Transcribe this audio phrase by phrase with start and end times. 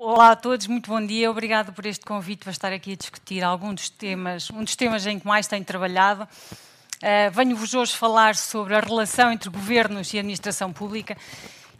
[0.00, 1.28] Olá a todos, muito bom dia.
[1.28, 5.04] Obrigado por este convite para estar aqui a discutir algum dos temas, um dos temas
[5.04, 6.22] em que mais tenho trabalhado.
[6.22, 11.16] Uh, Venho-vos hoje falar sobre a relação entre governos e administração pública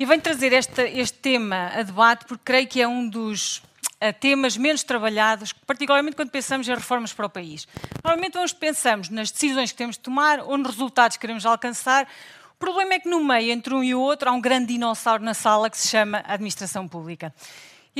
[0.00, 4.12] e venho trazer este, este tema a debate porque creio que é um dos uh,
[4.18, 7.68] temas menos trabalhados, particularmente quando pensamos em reformas para o país.
[8.02, 12.04] Normalmente nós pensamos nas decisões que temos de tomar ou nos resultados que queremos alcançar.
[12.52, 15.22] O problema é que no meio, entre um e o outro, há um grande dinossauro
[15.22, 17.32] na sala que se chama administração pública.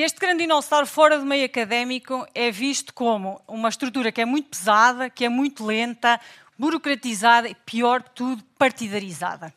[0.01, 4.49] Este grande dinossauro fora do meio académico é visto como uma estrutura que é muito
[4.51, 6.21] pesada, que é muito lenta,
[6.57, 9.53] burocratizada e, pior de tudo, partidarizada.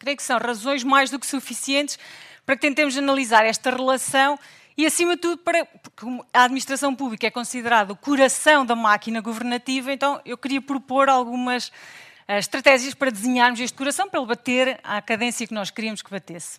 [0.00, 1.96] Creio que são razões mais do que suficientes
[2.44, 4.36] para que tentemos analisar esta relação
[4.76, 9.20] e, acima de tudo, para, porque a administração pública é considerada o coração da máquina
[9.20, 14.80] governativa, então eu queria propor algumas uh, estratégias para desenharmos este coração, para ele bater
[14.82, 16.58] à cadência que nós queríamos que batesse.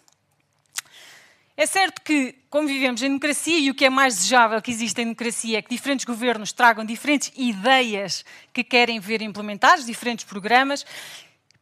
[1.56, 5.02] É certo que, como vivemos em democracia, e o que é mais desejável que exista
[5.02, 10.84] em democracia é que diferentes governos tragam diferentes ideias que querem ver implementadas, diferentes programas.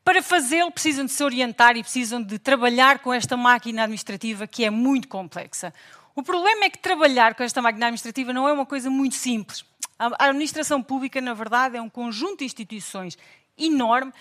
[0.01, 4.63] Para fazê-lo, precisam de se orientar e precisam de trabalhar com esta máquina administrativa que
[4.63, 5.73] é muito complexa.
[6.15, 9.65] O problema é que trabalhar com esta máquina administrativa não é uma coisa muito simples.
[9.99, 13.17] A administração pública, na verdade, é um conjunto de instituições
[13.57, 14.13] enorme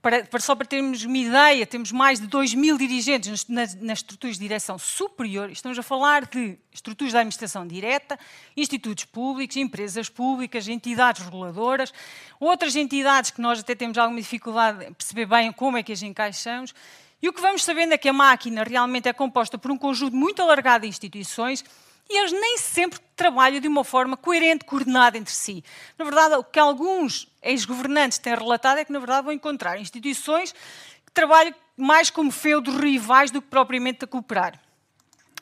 [0.00, 3.98] para, para, só para termos uma ideia, temos mais de 2 mil dirigentes nas, nas,
[3.98, 5.50] estruturas de direção superior.
[5.50, 8.18] Estamos a falar de estruturas de administração direta,
[8.56, 11.92] institutos públicos, empresas públicas, entidades reguladoras,
[12.38, 16.02] outras entidades que nós até temos alguma dificuldade em perceber bem como é que as
[16.02, 16.72] encaixamos.
[17.20, 20.14] E o que vamos sabendo é que a máquina realmente é composta por um conjunto
[20.14, 21.64] muito alargado de instituições
[22.08, 25.62] e eles nem sempre trabalham de uma forma coerente, coordenada entre si.
[25.98, 30.52] Na verdade, o que alguns ex-governantes têm relatado é que, na verdade, vão encontrar instituições
[31.04, 34.58] que trabalham mais como feudos rivais do que propriamente a cooperar.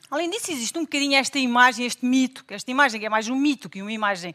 [0.09, 3.35] Além disso, existe um bocadinho esta imagem, este mito, esta imagem que é mais um
[3.35, 4.33] mito que uma imagem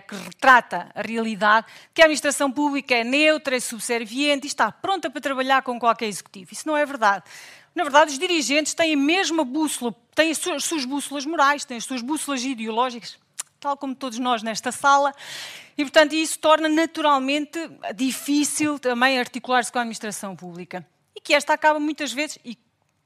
[0.00, 5.08] que retrata a realidade, que a administração pública é neutra, é subserviente e está pronta
[5.08, 6.52] para trabalhar com qualquer executivo.
[6.52, 7.24] Isso não é verdade.
[7.74, 11.64] Na verdade, os dirigentes têm a mesma bússola, têm as suas, as suas bússolas morais,
[11.64, 13.18] têm as suas bússolas ideológicas,
[13.60, 15.14] tal como todos nós nesta sala,
[15.76, 17.58] e, portanto, isso torna naturalmente
[17.94, 20.86] difícil também articular-se com a administração pública.
[21.14, 22.58] E que esta acaba muitas vezes, e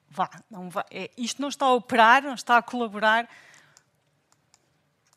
[0.09, 3.29] vá, não vá é, isto não está a operar, não está a colaborar,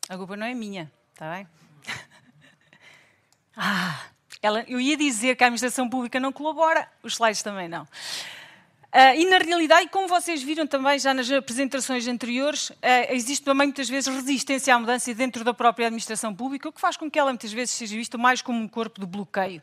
[0.08, 1.46] a culpa não é minha, está bem?
[3.56, 4.00] ah,
[4.42, 7.84] ela, eu ia dizer que a administração pública não colabora, os slides também não.
[7.84, 12.76] Uh, e na realidade, como vocês viram também já nas apresentações anteriores, uh,
[13.10, 16.96] existe também muitas vezes resistência à mudança dentro da própria administração pública, o que faz
[16.96, 19.62] com que ela muitas vezes seja vista mais como um corpo de bloqueio.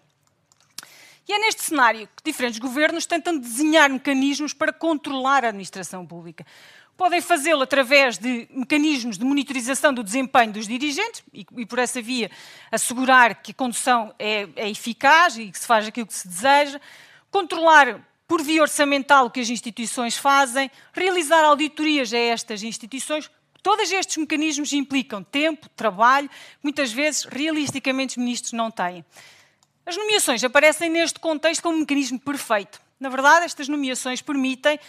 [1.28, 6.46] E é neste cenário que diferentes governos tentam desenhar mecanismos para controlar a administração pública.
[7.02, 12.00] Podem fazê-lo através de mecanismos de monitorização do desempenho dos dirigentes e, e por essa
[12.00, 12.30] via,
[12.72, 16.80] assegurar que a condução é, é eficaz e que se faz aquilo que se deseja.
[17.32, 23.32] Controlar por via orçamental, o que as instituições fazem, realizar auditorias a estas instituições.
[23.64, 26.30] Todos estes mecanismos implicam tempo, trabalho,
[26.62, 29.04] muitas vezes, realisticamente, os ministros não têm.
[29.88, 32.80] As nomeações aparecem neste contexto como um mecanismo perfeito.
[33.00, 34.80] Na verdade, estas nomeações permitem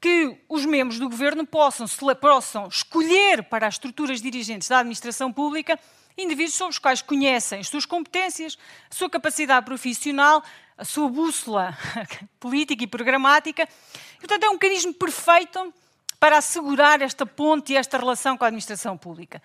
[0.00, 1.86] que os membros do governo possam,
[2.20, 5.78] possam escolher para as estruturas dirigentes da administração pública
[6.16, 8.58] indivíduos sobre os quais conhecem as suas competências,
[8.90, 10.42] a sua capacidade profissional,
[10.76, 11.76] a sua bússola
[12.40, 13.68] política e programática.
[14.16, 15.72] E, portanto, é um mecanismo perfeito
[16.18, 19.40] para assegurar esta ponte e esta relação com a administração pública.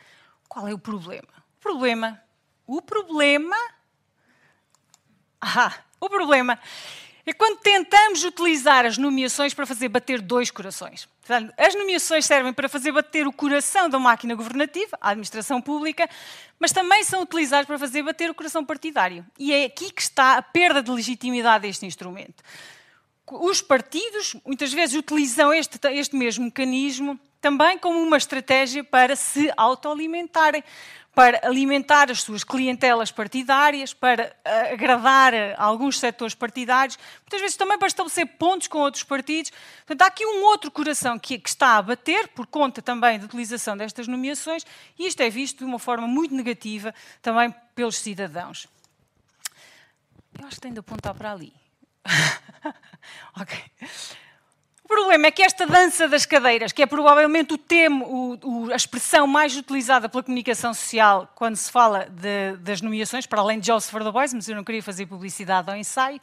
[0.48, 1.28] Qual é o problema?
[1.58, 2.22] O problema,
[2.66, 3.56] o problema,
[5.42, 6.60] ah, o problema
[7.26, 11.08] é quando tentamos utilizar as nomeações para fazer bater dois corações.
[11.58, 16.10] As nomeações servem para fazer bater o coração da máquina governativa, a administração pública,
[16.60, 19.26] mas também são utilizadas para fazer bater o coração partidário.
[19.40, 22.44] E é aqui que está a perda de legitimidade deste instrumento.
[23.26, 29.52] Os partidos, muitas vezes, utilizam este, este mesmo mecanismo também como uma estratégia para se
[29.58, 30.64] autoalimentarem
[31.14, 37.78] para alimentar as suas clientelas partidárias, para eh, agradar alguns setores partidários, muitas vezes também
[37.78, 39.52] para estabelecer pontos com outros partidos.
[39.86, 43.26] Portanto, há aqui um outro coração que, que está a bater, por conta também da
[43.26, 44.66] utilização destas nomeações,
[44.98, 48.68] e isto é visto de uma forma muito negativa também pelos cidadãos.
[50.40, 51.54] Eu acho que tenho de apontar para ali.
[53.40, 53.64] ok
[54.88, 58.76] problema é que esta dança das cadeiras, que é provavelmente o tema, o, o, a
[58.76, 63.68] expressão mais utilizada pela comunicação social quando se fala de, das nomeações, para além de
[63.68, 64.04] Joseph for
[64.34, 66.20] mas eu não queria fazer publicidade ao ensaio,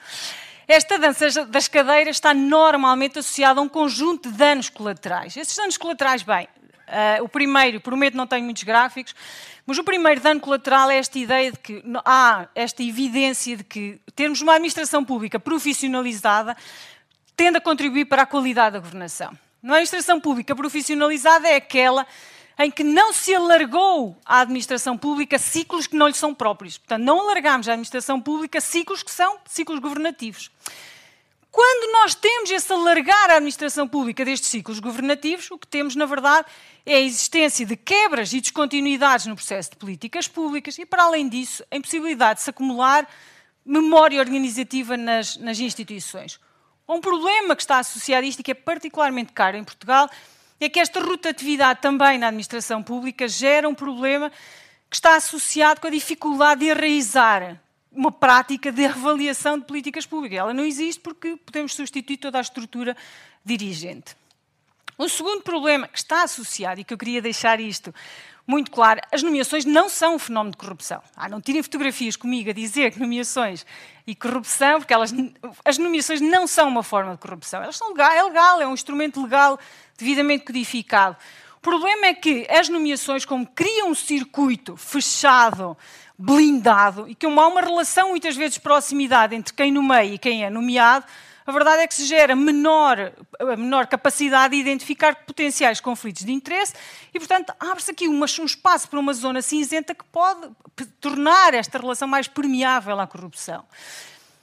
[0.68, 5.36] esta dança das cadeiras está normalmente associada a um conjunto de danos colaterais.
[5.36, 6.46] Esses danos colaterais, bem,
[6.90, 9.14] Uh, o primeiro, prometo, não tenho muitos gráficos,
[9.64, 14.00] mas o primeiro dano colateral é esta ideia de que há esta evidência de que
[14.16, 16.56] termos uma administração pública profissionalizada
[17.40, 19.32] tende a contribuir para a qualidade da governação.
[19.62, 22.06] Uma administração pública profissionalizada é aquela
[22.58, 26.76] em que não se alargou à administração pública ciclos que não lhe são próprios.
[26.76, 30.50] Portanto, não alargamos à administração pública ciclos que são ciclos governativos.
[31.50, 36.04] Quando nós temos esse alargar à administração pública destes ciclos governativos, o que temos, na
[36.04, 36.46] verdade,
[36.84, 41.26] é a existência de quebras e descontinuidades no processo de políticas públicas e, para além
[41.26, 43.08] disso, a impossibilidade de se acumular
[43.64, 46.38] memória organizativa nas, nas instituições.
[46.90, 50.10] Um problema que está associado a isto e que é particularmente caro em Portugal
[50.58, 54.28] é que esta rotatividade também na administração pública gera um problema
[54.90, 60.36] que está associado com a dificuldade de enraizar uma prática de avaliação de políticas públicas.
[60.36, 62.96] Ela não existe porque podemos substituir toda a estrutura
[63.44, 64.16] dirigente.
[64.98, 67.94] Um segundo problema que está associado, e que eu queria deixar isto
[68.50, 71.00] muito claro, as nomeações não são um fenómeno de corrupção.
[71.16, 73.64] Ah, não tirem fotografias comigo a dizer que nomeações
[74.04, 75.14] e corrupção, porque elas,
[75.64, 77.62] as nomeações não são uma forma de corrupção.
[77.62, 79.56] Elas são legal, é legal, é um instrumento legal
[79.96, 81.16] devidamente codificado.
[81.58, 85.76] O problema é que as nomeações, como criam um circuito fechado,
[86.18, 90.44] blindado, e que há uma relação muitas vezes de proximidade entre quem nomeia e quem
[90.44, 91.06] é nomeado,
[91.50, 93.12] a verdade é que se gera menor,
[93.58, 96.74] menor capacidade de identificar potenciais conflitos de interesse
[97.12, 100.48] e, portanto, abre-se aqui um espaço para uma zona cinzenta que pode
[101.00, 103.64] tornar esta relação mais permeável à corrupção.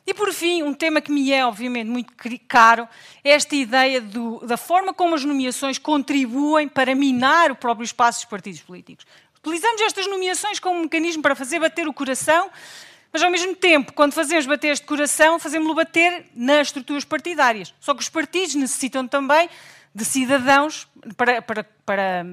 [0.06, 2.14] E, por fim, um tema que me é, obviamente, muito
[2.48, 2.88] caro,
[3.24, 8.20] é esta ideia do, da forma como as nomeações contribuem para minar o próprio espaço
[8.20, 9.06] dos partidos políticos.
[9.40, 12.50] Utilizamos estas nomeações como um mecanismo para fazer bater o coração
[13.12, 17.74] mas, ao mesmo tempo, quando fazemos bater este coração, fazemos-lo bater nas estruturas partidárias.
[17.80, 19.50] Só que os partidos necessitam também
[19.94, 22.26] de cidadãos, para, para, para,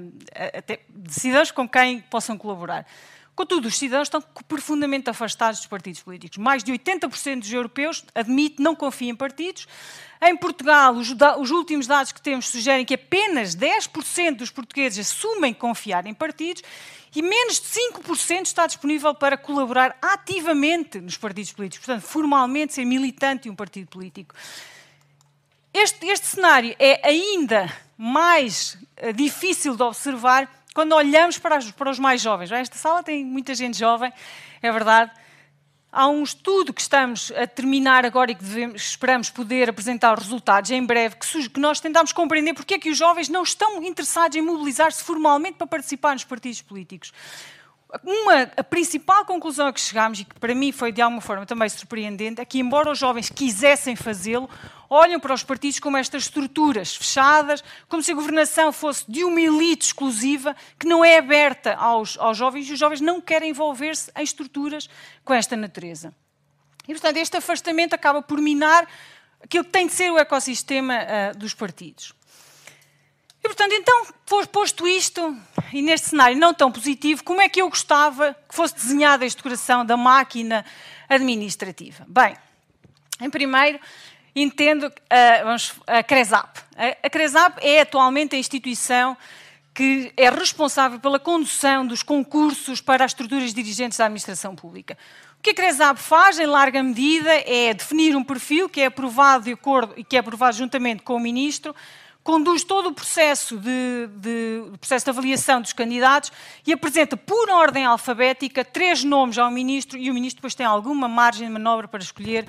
[0.53, 2.87] até, de cidadãos com quem possam colaborar.
[3.35, 6.39] Contudo, os cidadãos estão profundamente afastados dos partidos políticos.
[6.39, 9.67] Mais de 80% dos europeus admite não confia em partidos.
[10.23, 15.53] Em Portugal, os, os, últimos dados que temos sugerem que apenas 10% dos portugueses assumem
[15.53, 16.63] confiar em partidos
[17.15, 22.85] e menos de 5% está disponível para colaborar ativamente nos partidos políticos, portanto, formalmente ser
[22.85, 24.35] militante de um partido político.
[25.73, 31.99] Este, este cenário é ainda mais uh, difícil de observar quando olhamos para, para os
[31.99, 32.51] mais jovens.
[32.51, 34.13] Esta sala tem muita gente jovem,
[34.61, 35.11] é verdade,
[35.97, 40.25] Há um estudo que estamos a terminar agora e que devemos, esperamos poder apresentar os
[40.25, 43.81] resultados em breve, que, que nós tentamos compreender porque é que os jovens não estão
[43.81, 47.13] interessados em mobilizar-se formalmente para participar nos partidos políticos.
[48.03, 51.47] Uma, a principal conclusão a que chegámos, e que para mim foi de alguma forma
[51.47, 54.49] também surpreendente, é que, embora os jovens quisessem fazê-lo,
[54.91, 59.41] olham para os partidos como estas estruturas fechadas, como se a governação fosse de uma
[59.41, 64.11] elite exclusiva que não é aberta aos, aos jovens e os jovens não querem envolver-se
[64.17, 64.89] em estruturas
[65.25, 66.13] com esta natureza.
[66.89, 68.87] E, portanto, este afastamento acaba por minar
[69.43, 72.13] aquilo que tem de ser o ecossistema uh, dos partidos.
[73.45, 74.07] E, portanto, então,
[74.51, 75.37] posto isto,
[75.71, 79.43] e neste cenário não tão positivo, como é que eu gostava que fosse desenhada este
[79.43, 80.65] coração da máquina
[81.11, 82.07] administrativa?
[82.09, 82.35] Bem,
[83.21, 83.79] em primeiro,
[84.35, 86.59] entendo uh, vamos, a CRESAP.
[86.75, 89.15] A, a CRESAP é atualmente a instituição
[89.75, 94.97] que é responsável pela condução dos concursos para as estruturas dirigentes da administração pública.
[95.39, 99.45] O que a CRESAP faz, em larga medida, é definir um perfil que é aprovado
[99.45, 101.77] de acordo e que é aprovado juntamente com o Ministro,
[102.25, 106.33] conduz todo o processo de, de, processo de avaliação dos candidatos
[106.67, 111.07] e apresenta por ordem alfabética três nomes ao ministro e o ministro depois tem alguma
[111.07, 112.47] margem de manobra para escolher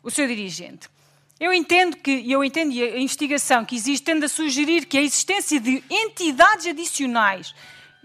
[0.00, 0.88] o seu dirigente.
[1.40, 5.02] Eu entendo que, eu entendo e a investigação que existe tende a sugerir que a
[5.02, 7.52] existência de entidades adicionais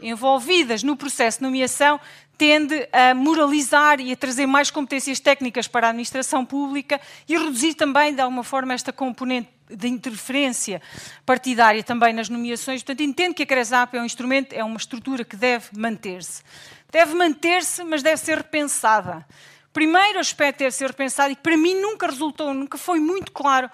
[0.02, 2.00] envolvidas no processo de nomeação
[2.36, 7.00] tende a moralizar e a trazer mais competências técnicas para a administração pública
[7.30, 10.82] e reduzir também, de alguma forma, esta componente de interferência
[11.26, 12.82] partidária também nas nomeações.
[12.82, 16.44] Portanto, entendo que a CRESAP é um instrumento, é uma estrutura que deve manter-se.
[16.92, 19.26] Deve manter-se, mas deve ser repensada.
[19.74, 23.70] Primeiro aspecto deve ser repensado e que para mim nunca resultou, nunca foi muito claro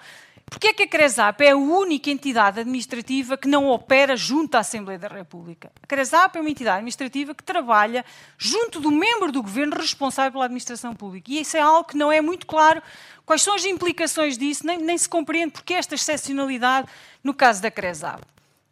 [0.50, 4.60] Porquê é que a CRESAP é a única entidade administrativa que não opera junto à
[4.60, 5.70] Assembleia da República?
[5.82, 8.04] A CRESAP é uma entidade administrativa que trabalha
[8.36, 11.30] junto do membro do governo responsável pela administração pública.
[11.30, 12.82] E isso é algo que não é muito claro.
[13.26, 14.66] Quais são as implicações disso?
[14.66, 16.88] Nem, nem se compreende porque esta excepcionalidade
[17.22, 18.22] no caso da CRESAP.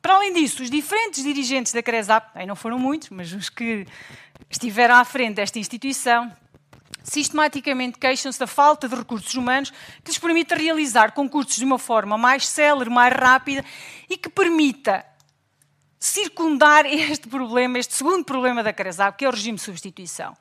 [0.01, 3.87] Para além disso, os diferentes dirigentes da CRESAP, aí não foram muitos, mas os que
[4.49, 6.33] estiveram à frente desta instituição,
[7.07, 9.71] sistematicamente queixam-se da falta de recursos humanos
[10.03, 13.65] que lhes permita realizar concursos de uma forma mais célere, mais rápida
[14.11, 15.07] e que permita
[15.99, 20.37] circundar este problema, este segundo problema da CRESAB, que é o regime de substituição.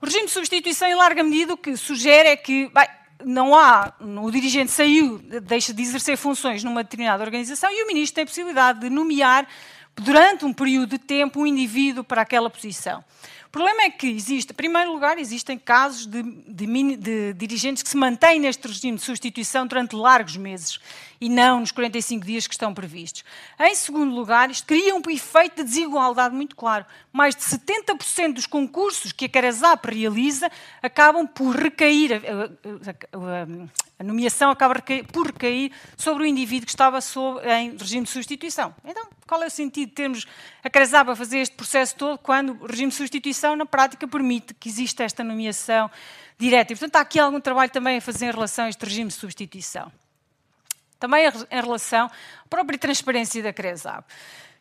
[0.00, 2.86] O regime de substituição, em larga medida, o que sugere é que bem,
[3.24, 8.16] não há, o dirigente saiu, deixa de exercer funções numa determinada organização e o ministro
[8.16, 9.48] tem possibilidade de nomear,
[9.94, 13.02] durante um período de tempo, um indivíduo para aquela posição.
[13.54, 17.88] O problema é que existe, em primeiro lugar, existem casos de, de, de dirigentes que
[17.88, 20.80] se mantêm neste regime de substituição durante largos meses
[21.24, 23.24] e não nos 45 dias que estão previstos.
[23.58, 26.84] Em segundo lugar, isto cria um efeito de desigualdade muito claro.
[27.10, 30.50] Mais de 70% dos concursos que a Carazap realiza
[30.82, 32.20] acabam por recair,
[33.98, 34.74] a, nomeação acaba
[35.10, 36.98] por recair sobre o indivíduo que estava
[37.58, 38.74] em regime de substituição.
[38.84, 40.26] Então, qual é o sentido de termos
[40.62, 44.52] a Carazap a fazer este processo todo quando o regime de substituição, na prática, permite
[44.52, 45.90] que exista esta nomeação
[46.38, 46.74] direta?
[46.74, 49.14] E, portanto, há aqui algum trabalho também a fazer em relação a este regime de
[49.14, 49.90] substituição
[50.98, 54.04] também em relação à própria transparência da CRESAB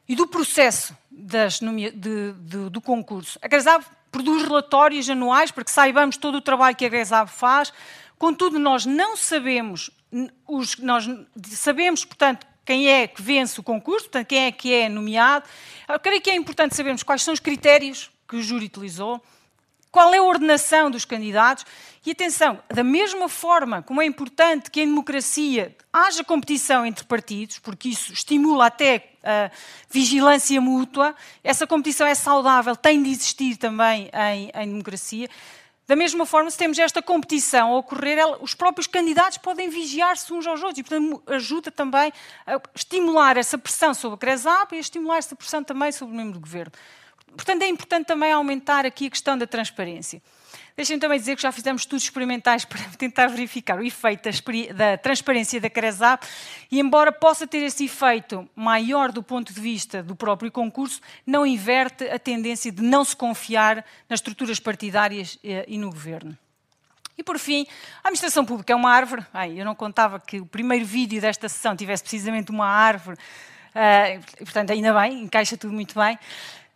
[0.08, 1.92] e do processo das, de,
[2.34, 3.40] de, do concurso.
[3.42, 7.74] A CRESAB produz relatórios anuais para que saibamos todo o trabalho que a CRESAB faz,
[8.18, 9.90] contudo nós não sabemos,
[10.48, 11.10] os, nós
[11.50, 15.46] sabemos, portanto, quem é que vence o concurso, portanto, quem é que é nomeado.
[15.88, 19.22] Eu creio que é importante sabermos quais são os critérios que o júri utilizou,
[19.94, 21.68] qual é a ordenação dos candidatos?
[22.04, 27.60] E atenção, da mesma forma como é importante que em democracia haja competição entre partidos,
[27.60, 29.52] porque isso estimula até a
[29.92, 35.30] vigilância mútua, essa competição é saudável, tem de existir também em, em democracia.
[35.86, 40.48] Da mesma forma, se temos esta competição a ocorrer, os próprios candidatos podem vigiar-se uns
[40.48, 42.12] aos outros e, portanto, ajuda também
[42.48, 46.18] a estimular essa pressão sobre a CRESAP e a estimular essa pressão também sobre o
[46.18, 46.72] membro do governo.
[47.36, 50.22] Portanto, é importante também aumentar aqui a questão da transparência.
[50.76, 54.30] Deixem-me também dizer que já fizemos estudos experimentais para tentar verificar o efeito
[54.74, 56.26] da, transparência da CRESAP
[56.72, 61.46] e, embora possa ter esse efeito maior do ponto de vista do próprio concurso, não
[61.46, 66.38] inverte a tendência de não se confiar nas estruturas partidárias eh, e no governo.
[67.16, 67.68] E, por fim,
[68.04, 69.24] a administração pública é uma árvore.
[69.32, 73.18] Ai, eu não contava que o primeiro vídeo desta sessão tivesse precisamente uma árvore.
[73.70, 76.18] Uh, portanto, ainda bem, encaixa tudo muito bem.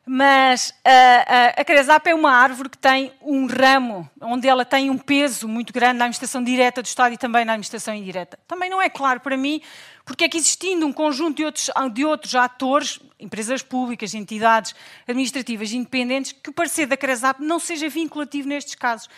[0.09, 4.89] Mas a, a, a Cresap é uma árvore que tem um ramo, onde ela tem
[4.89, 8.39] um peso muito grande na administração direta do Estado e também na administração indireta.
[8.47, 9.61] Também não é claro para mim
[10.05, 14.73] porque é que existindo um conjunto de outros, de outros atores, empresas públicas, entidades
[15.05, 19.09] administrativas independentes, que o parecer da Cresap não seja vinculativo nestes casos.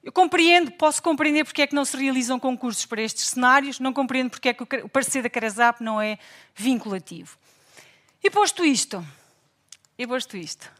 [0.00, 3.92] Eu compreendo, posso compreender porque é que não se realizam concursos para estes cenários, não
[3.92, 6.20] compreendo porque é que o parecer da Cresap não é
[6.54, 7.36] vinculativo.
[8.22, 9.04] E posto isto,
[9.98, 10.70] e posto isto.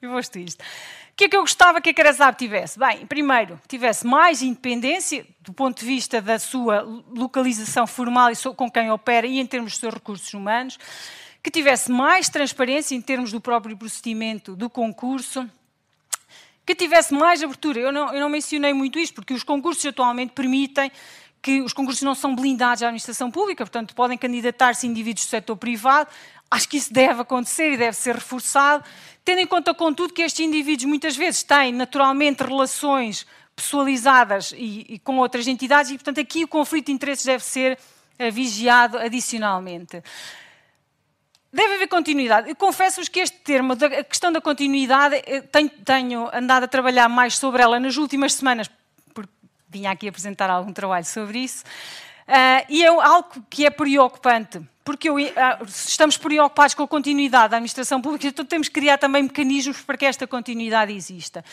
[0.00, 0.62] E posto isto.
[0.62, 2.78] O que é que eu gostava que a Carasab tivesse?
[2.78, 8.70] Bem, primeiro, tivesse mais independência do ponto de vista da sua localização formal e com
[8.70, 10.78] quem opera e em termos dos seus recursos humanos,
[11.42, 15.48] que tivesse mais transparência em termos do próprio procedimento do concurso,
[16.64, 17.80] que tivesse mais abertura.
[17.80, 20.92] Eu não, eu não mencionei muito isto, porque os concursos atualmente permitem
[21.40, 25.56] que os concursos não são blindados à administração pública, portanto, podem candidatar-se indivíduos do setor
[25.56, 26.10] privado.
[26.50, 28.84] Acho que isso deve acontecer e deve ser reforçado,
[29.24, 34.98] tendo em conta, contudo, que estes indivíduos muitas vezes têm naturalmente relações pessoalizadas e, e
[34.98, 37.78] com outras entidades, e, portanto, aqui o conflito de interesses deve ser
[38.32, 40.02] vigiado adicionalmente.
[41.52, 42.50] Deve haver continuidade.
[42.50, 47.08] Eu confesso-vos que este termo, a questão da continuidade, eh, tenho, tenho andado a trabalhar
[47.08, 48.68] mais sobre ela nas últimas semanas,
[49.68, 51.64] vinha aqui apresentar algum trabalho sobre isso.
[52.26, 57.50] Uh, e é algo que é preocupante, porque eu, uh, estamos preocupados com a continuidade
[57.50, 61.44] da administração pública, então temos que criar também mecanismos para que esta continuidade exista.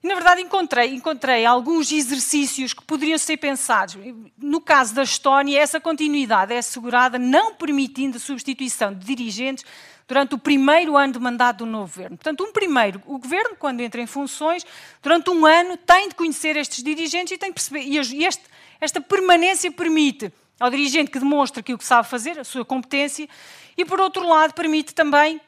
[0.00, 3.98] E, na verdade, encontrei, encontrei alguns exercícios que poderiam ser pensados.
[4.40, 9.64] No caso da Estónia, essa continuidade é assegurada não permitindo a substituição de dirigentes
[10.06, 12.16] durante o primeiro ano de mandato do novo governo.
[12.16, 14.64] Portanto, um primeiro, o governo, quando entra em funções,
[15.02, 17.80] durante um ano tem de conhecer estes dirigentes e tem de perceber.
[17.80, 18.44] E este,
[18.80, 23.28] esta permanência permite ao dirigente que demonstra aquilo que sabe fazer, a sua competência,
[23.76, 25.40] e por outro lado permite também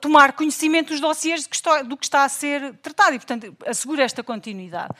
[0.00, 1.48] tomar conhecimento dos dossiers
[1.86, 4.92] do que está a ser tratado e, portanto, assegura esta continuidade.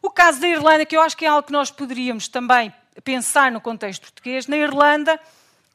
[0.00, 2.72] O caso da Irlanda, que eu acho que é algo que nós poderíamos também
[3.02, 5.20] pensar no contexto português, na Irlanda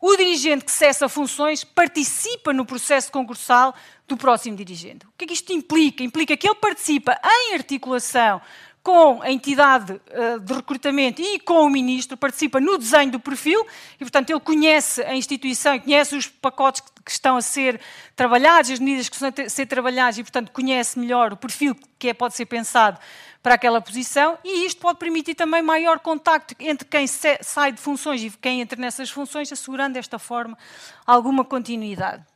[0.02, 3.76] o dirigente que cessa funções participa no processo concursal
[4.08, 5.06] do próximo dirigente.
[5.06, 6.04] O que é que isto implica?
[6.04, 8.42] Implica que ele participa em articulação
[8.84, 13.66] com a entidade eh, de recrutamento e com o ministro, participa no desenho do perfil
[13.96, 17.80] e, portanto, ele conhece a instituição conhece os pacotes que estão a ser
[18.16, 22.10] trabalhados, as medidas que estão a ser trabalhadas e, portanto, conhece melhor o perfil que
[22.10, 23.00] é, pode ser pensado
[23.44, 28.24] para aquela posição e isto pode permitir também maior contacto entre quem sai de funções
[28.24, 30.58] e quem entra nessas funções, assegurando desta forma
[31.06, 32.31] alguma continuidade.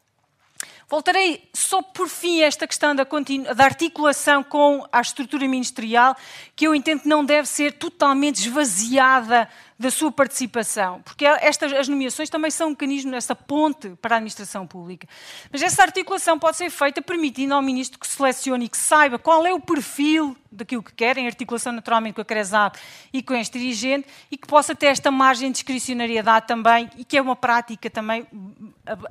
[0.88, 6.16] Voltarei só por fim a esta questão da, da, articulação com a estrutura ministerial,
[6.56, 11.90] que eu entendo que não deve ser totalmente esvaziada da sua participação, porque estas, as
[11.90, 15.06] nomeações também são um mecanismo nessa ponte para a administração pública.
[15.52, 19.46] Mas essa articulação pode ser feita permitindo ao ministro que selecione e que saiba qual
[19.46, 22.80] é o perfil daquilo que quer, em articulação naturalmente com a CRESAP
[23.12, 27.18] e com este dirigente, e que possa ter esta margem de discricionariedade também, e que
[27.18, 28.26] é uma prática também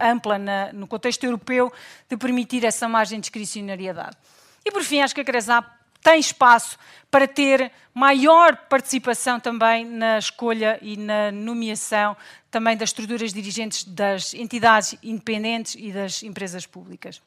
[0.00, 1.70] ampla na, no contexto europeu
[2.08, 4.16] de permitir essa margem de discricionariedade.
[4.64, 6.78] E por fim, acho que a CRESAP tem espaço
[7.10, 12.14] para ter maior participação também na escolha e na nomeação
[12.50, 17.22] também das estruturas dirigentes das entidades independentes e das empresas públicas.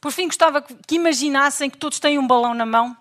[0.00, 2.94] Por fim, gostava que imaginassem que todos têm um balão na mão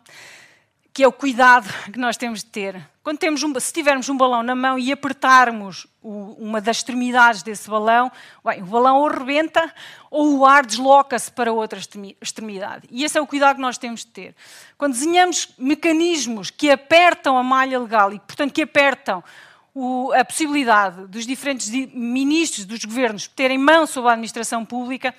[0.93, 2.89] que é o cuidado que nós temos de ter.
[3.05, 7.43] Quando temos um, se tivermos um balão na mão e apertarmos o, uma das extremidades
[7.43, 8.11] desse balão,
[8.43, 9.71] bem, o balão ou rebenta
[10.09, 11.79] ou o ar desloca-se para outra
[12.19, 12.87] extremidade.
[12.89, 14.35] E esse é o cuidado que nós temos de ter.
[14.75, 19.23] Quando desenhamos mecanismos que apertam a malha legal e, portanto, que apertam
[19.71, 25.13] o, a possibilidade dos diferentes ministros dos governos terem mão sobre a administração pública,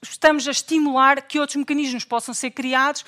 [0.00, 3.04] estamos a estimular que outros mecanismos possam ser criados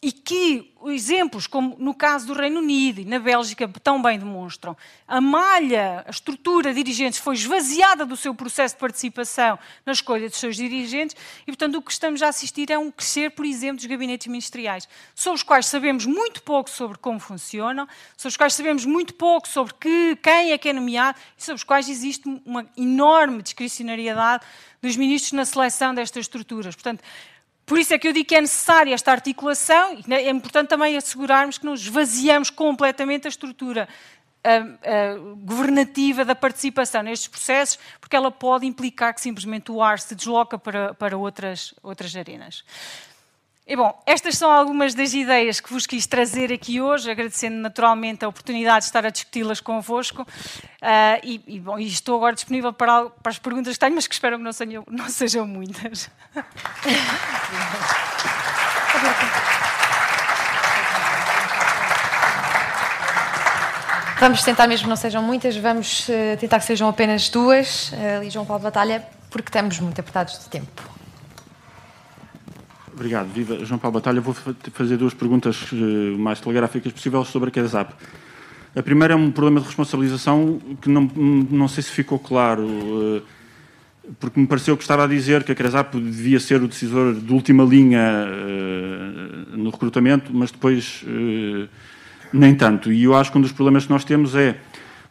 [0.00, 4.76] e que exemplos, como no caso do Reino Unido e na Bélgica, tão bem demonstram,
[5.08, 10.28] a malha, a estrutura de dirigentes foi esvaziada do seu processo de participação na escolha
[10.28, 13.78] dos seus dirigentes e, portanto, o que estamos a assistir é um crescer, por exemplo,
[13.78, 18.54] dos gabinetes ministeriais, sobre os quais sabemos muito pouco sobre como funcionam, sobre os quais
[18.54, 22.28] sabemos muito pouco sobre que, quem é que é nomeado e sobre os quais existe
[22.46, 24.44] uma enorme discricionariedade
[24.80, 26.76] dos ministros na seleção destas estruturas.
[26.76, 27.02] Portanto,
[27.68, 30.96] por isso é que eu digo que é necessária esta articulação e é importante também
[30.96, 33.86] assegurarmos que não esvaziamos completamente a estrutura
[34.42, 39.98] uh, uh, governativa da participação nestes processos, porque ela pode implicar que simplesmente o ar
[39.98, 42.64] se desloca para, para outras, outras arenas.
[43.70, 48.24] E bom, estas são algumas das ideias que vos quis trazer aqui hoje, agradecendo naturalmente
[48.24, 50.22] a oportunidade de estar a discuti-las convosco.
[50.22, 54.06] Uh, e, e, bom, e estou agora disponível para, para, as perguntas que tenho, mas
[54.06, 56.08] que espero que não sejam, não sejam muitas.
[64.18, 68.16] Vamos tentar mesmo que não sejam muitas, vamos uh, tentar que sejam apenas duas, uh,
[68.16, 70.97] ali João Paulo Batalha, porque estamos muito apertados de tempo.
[72.98, 73.32] Obrigado.
[73.32, 74.20] Viva João Paulo Batalha.
[74.20, 74.34] Vou
[74.72, 77.92] fazer duas perguntas eh, mais telegráficas possível sobre a CADESAP.
[78.74, 81.08] A primeira é um problema de responsabilização que não,
[81.48, 83.22] não sei se ficou claro, eh,
[84.18, 87.32] porque me pareceu que estava a dizer que a CRESAP devia ser o decisor de
[87.32, 91.04] última linha eh, no recrutamento, mas depois
[92.32, 92.92] nem tanto.
[92.92, 94.56] E eu acho que um dos problemas que nós temos é,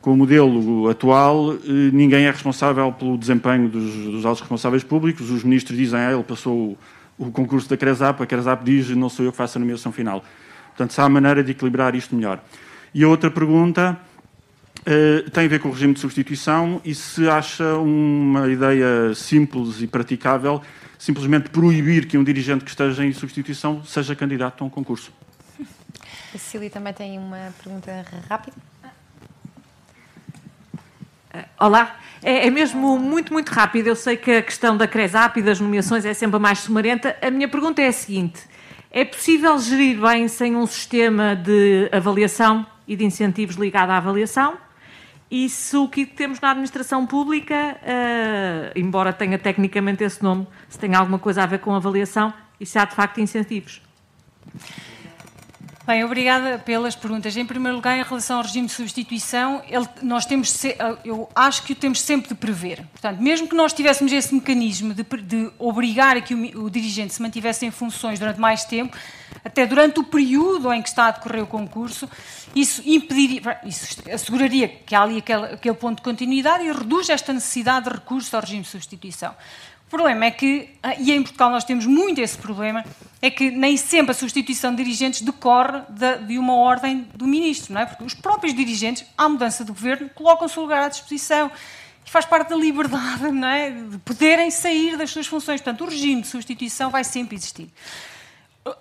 [0.02, 1.56] com o modelo atual,
[1.94, 5.32] ninguém é responsável pelo desempenho dos, dos altos responsáveis públicos.
[5.32, 6.78] Os ministros dizem, ah, ele passou
[7.18, 10.24] o concurso da CRESAP, a CRESAP diz não sou eu que faço a nomeação final.
[10.68, 12.40] Portanto, se há maneira de equilibrar isto melhor.
[12.94, 14.00] E a outra pergunta
[14.82, 19.82] uh, tem a ver com o regime de substituição e se acha uma ideia simples
[19.82, 20.62] e praticável
[20.98, 25.12] simplesmente proibir que um dirigente que esteja em substituição seja candidato a um concurso.
[26.34, 28.56] A Cecília também tem uma pergunta rápida.
[31.60, 33.88] Olá, é, é, mesmo muito, muito rápido.
[33.88, 37.18] Eu sei que a questão da CRESAP e das nomeações é sempre a mais sumarenta.
[37.20, 38.44] A minha pergunta é a seguinte:
[38.92, 44.56] é possível gerir bem sem um sistema de avaliação e de incentivos ligado à avaliação?
[45.32, 50.78] E se o que temos na administração pública, uh, embora tenha tecnicamente esse nome, se
[50.78, 53.82] tem alguma coisa a ver com avaliação e se há de facto incentivos?
[55.88, 57.38] Bem, obrigada pelas perguntas.
[57.38, 60.62] Em primeiro lugar, em relação ao regime de substituição, ele, nós temos,
[61.06, 62.86] eu acho que o temos sempre de prever.
[62.92, 67.14] Portanto, mesmo que nós tivéssemos esse mecanismo de, de obrigar a que o, o, dirigente
[67.14, 68.98] se mantivesse em funções durante mais tempo,
[69.46, 72.10] até durante o período em que está a decorrer o concurso,
[72.54, 77.32] isso impediria, isso asseguraria que há ali aquele, aquele ponto de continuidade e reduz esta
[77.32, 79.34] necessidade de recurso ao regime de substituição.
[79.88, 82.84] O problema é que, ah, e em Portugal nós temos muito esse problema,
[83.22, 85.82] é que nem sempre a substituição de dirigentes decorre
[86.28, 87.86] de, uma ordem do ministro, não é?
[87.86, 91.50] Porque os próprios dirigentes, à mudança do governo, colocam o lugar à disposição.
[92.06, 93.72] E faz parte da liberdade, não é?
[93.72, 95.62] De poderem sair das suas funções.
[95.62, 97.70] Portanto, o regime de substituição vai sempre existir.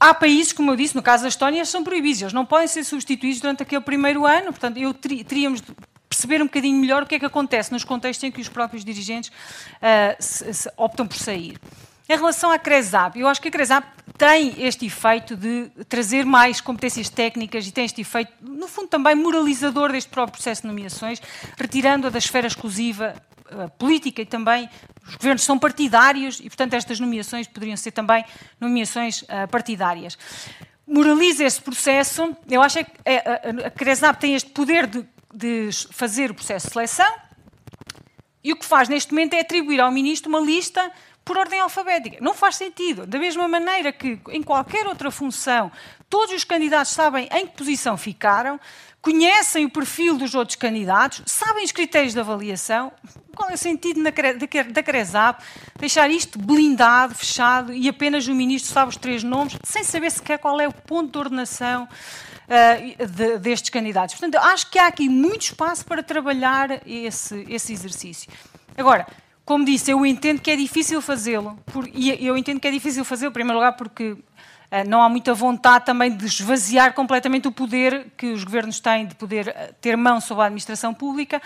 [0.01, 2.21] Há países, como eu disse, no caso da Estónia, são proibidos.
[2.21, 4.47] Eles não podem ser substituídos durante aquele primeiro ano.
[4.47, 5.63] Portanto, eu teríamos
[6.27, 8.85] perceber um bocadinho melhor o que é que acontece nos contextos em que os próprios
[8.85, 11.59] dirigentes uh, se, se optam por sair.
[12.09, 13.85] Em relação à CRESAP, eu acho que a CRESAP
[14.17, 19.15] tem este efeito de trazer mais competências técnicas e tem este efeito, no fundo, também
[19.15, 21.21] moralizador deste próprio processo de nomeações,
[21.57, 23.15] retirando-a da esfera exclusiva
[23.51, 24.69] uh, política e também
[25.07, 28.25] os governos são partidários e, portanto, estas nomeações poderiam ser também
[28.61, 30.17] nomeações uh, partidárias.
[30.87, 32.37] Moraliza esse processo.
[32.49, 35.05] Eu acho que a, a CRESAP tem este poder de,
[35.37, 37.15] de fazer o processo de seleção
[38.43, 40.91] e o que faz neste momento é atribuir ao ministro uma lista
[41.23, 42.19] por ordem alfabética.
[42.21, 43.07] Não faz sentido.
[43.07, 45.71] Da mesma maneira que em qualquer outra função
[46.09, 48.59] todos os candidatos sabem em que posição ficaram,
[49.03, 52.93] conhecem o perfil dos outros candidatos, sabem os critérios de avaliação.
[53.37, 55.43] Qual é o sentido da CRESAP
[55.79, 60.39] deixar isto blindado, fechado e apenas o ministro sabe os três nomes, sem saber sequer
[60.39, 61.87] qual é o ponto de ordenação
[62.49, 64.15] uh, de, destes candidatos?
[64.15, 68.31] Portanto, acho que há aqui muito espaço para trabalhar esse, esse exercício.
[68.77, 69.07] Agora,
[69.45, 71.59] como disse, eu entendo que é difícil fazê-lo,
[71.95, 74.17] e eu entendo que é difícil fazê-lo, em primeiro lugar, porque
[74.71, 79.07] eh, não há muita vontade também de esvaziar completamente o poder que os governos têm
[79.07, 81.41] de poder eh, ter mão sobre a administração pública.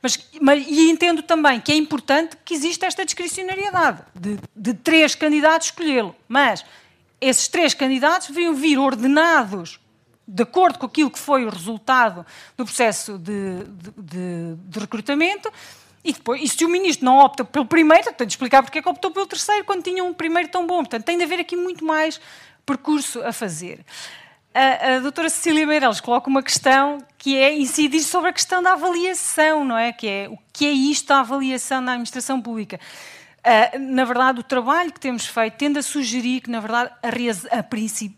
[0.00, 5.14] Mas, mas, e entendo também que é importante que exista esta discricionariedade de, de três
[5.14, 6.14] candidatos escolhê-lo.
[6.26, 6.64] Mas
[7.20, 9.78] esses três candidatos deviam vir ordenados
[10.26, 12.24] de acordo com aquilo que foi o resultado
[12.56, 13.64] do processo de,
[13.96, 15.52] de, de recrutamento.
[16.02, 18.82] E, depois, e se o ministro não opta pelo primeiro, tem de explicar porque é
[18.82, 20.78] que optou pelo terceiro quando tinha um primeiro tão bom.
[20.78, 22.20] Portanto, tem de haver aqui muito mais
[22.66, 23.84] percurso a fazer.
[24.54, 28.74] A, a doutora Cecília Meireles coloca uma questão que é incidir sobre a questão da
[28.74, 29.92] avaliação, não é?
[29.92, 32.78] Que é o que é isto a avaliação na administração pública.
[33.44, 37.58] Uh, na verdade, o trabalho que temos feito tende a sugerir que, na verdade, a,
[37.58, 37.64] a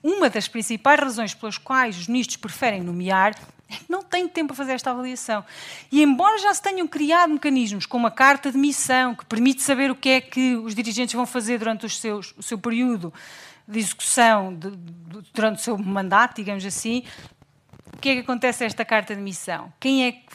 [0.05, 3.35] uma das principais razões pelas quais os ministros preferem nomear
[3.69, 5.45] é que não têm tempo para fazer esta avaliação.
[5.91, 9.91] E embora já se tenham criado mecanismos como a carta de missão, que permite saber
[9.91, 13.12] o que é que os dirigentes vão fazer durante seus, o seu período
[13.67, 17.03] de execução de, de, durante o seu mandato, digamos assim,
[17.93, 19.73] o que é que acontece a esta carta de missão?
[19.81, 20.29] Quem é que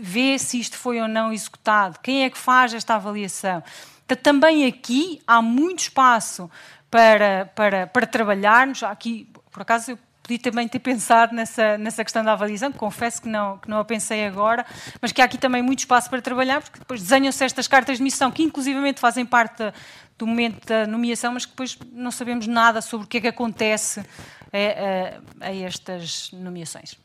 [0.00, 2.00] vê se isto foi ou não executado?
[2.02, 3.62] Quem é que faz esta avaliação?
[4.06, 6.48] Então, também aqui há muito espaço
[6.90, 8.82] para, para, para trabalharmos.
[8.84, 13.28] Aqui, por acaso, eu podia também ter pensado nessa, nessa questão da avaliação, confesso que
[13.28, 14.66] não, que não a pensei agora,
[15.00, 18.02] mas que há aqui também muito espaço para trabalhar, porque depois desenham-se estas cartas de
[18.02, 19.72] missão, que inclusivamente fazem parte
[20.18, 23.28] do momento da nomeação, mas que depois não sabemos nada sobre o que é que
[23.28, 24.00] acontece
[24.52, 26.96] a, a, a estas nomeações.